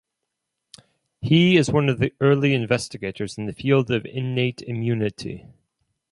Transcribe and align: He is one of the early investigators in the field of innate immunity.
He 1.21 1.57
is 1.57 1.69
one 1.69 1.87
of 1.87 1.99
the 1.99 2.11
early 2.19 2.55
investigators 2.55 3.37
in 3.37 3.45
the 3.45 3.53
field 3.53 3.91
of 3.91 4.03
innate 4.03 4.63
immunity. 4.63 5.45